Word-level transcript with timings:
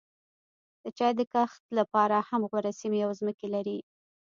د 0.83 0.85
چای 0.97 1.13
د 1.19 1.21
کښت 1.33 1.61
لپاره 1.77 2.17
هم 2.29 2.41
غوره 2.49 2.71
سیمې 2.81 2.99
او 3.05 3.11
ځمکې 3.19 3.47
لري. 3.55 3.77